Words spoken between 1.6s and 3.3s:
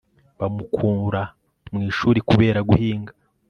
mu ishuri kubera guhinga